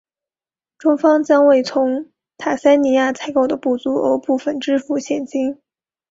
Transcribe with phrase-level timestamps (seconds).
[0.79, 5.61] 中方将为从坦桑尼亚采购的不足额部分支付现金。